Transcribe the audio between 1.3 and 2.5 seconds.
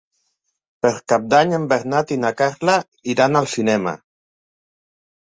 d'Any en Bernat i na